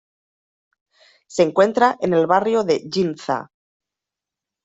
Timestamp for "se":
1.27-1.43